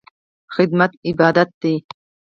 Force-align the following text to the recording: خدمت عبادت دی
خدمت 0.53 0.91
عبادت 1.05 1.49
دی 1.61 1.73